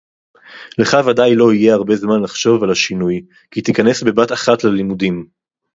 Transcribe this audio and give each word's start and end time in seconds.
לֵךְ 0.79 0.93
וַדַאי 1.07 1.35
לֹא 1.35 1.51
יִהְיֶה 1.53 1.73
הַרְבֵּה 1.73 1.95
זְמַן 1.95 2.21
לְחַשֵב 2.23 2.63
עַל 2.63 2.69
הַשִנוּי 2.71 3.25
כִּי 3.51 3.61
תִכָּנֵס 3.61 4.03
בְּבַת 4.03 4.31
אַחַת 4.31 4.63
לַלִמוּדִים 4.63 5.27